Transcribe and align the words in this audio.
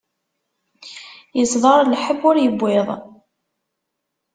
Isḍer 1.41 1.79
lḥebb 1.91 2.21
ur 2.29 2.37
iwwiḍ. 2.47 2.87